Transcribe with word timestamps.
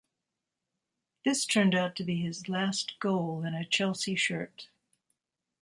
This 1.23 1.45
turned 1.45 1.75
out 1.75 1.95
to 1.97 2.03
be 2.03 2.15
his 2.15 2.49
last 2.49 2.99
goal 2.99 3.43
in 3.45 3.53
a 3.53 3.63
Chelsea 3.63 4.15
shirt. 4.15 4.67